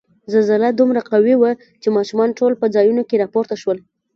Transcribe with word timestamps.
زلزله 0.31 0.69
دومره 0.73 1.01
قوي 1.11 1.35
وه 1.37 1.51
چې 1.81 1.87
ماشومان 1.97 2.29
ټول 2.39 2.51
په 2.61 2.65
ځایونو 2.75 3.01
کې 3.09 3.15
را 3.21 3.27
پورته 3.33 3.55
شول. 3.61 3.77